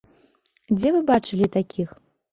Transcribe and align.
Дзе 0.77 0.89
вы 0.95 1.03
бачылі 1.13 1.53
такіх? 1.57 1.89